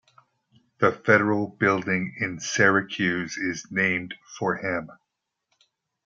[0.79, 4.89] The federal building in Syracuse is named for him.